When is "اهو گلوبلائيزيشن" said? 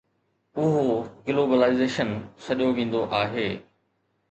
0.61-2.09